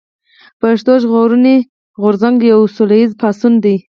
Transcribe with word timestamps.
پښتون 0.61 0.97
ژغورني 1.03 1.57
غورځنګ 2.01 2.37
يو 2.51 2.59
سوله 2.75 2.95
ايز 2.99 3.11
پاڅون 3.19 3.53
دي 3.63 3.75